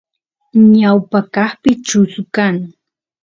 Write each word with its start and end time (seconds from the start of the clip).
ñawpa 0.77 1.19
kaspi 1.33 1.71
chusu 1.87 2.21
kan 2.35 2.55